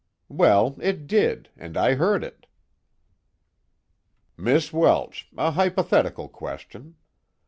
[0.29, 2.47] "Well, it did, and I heard it."
[4.35, 6.95] "Miss Welsh, a hypothetical question.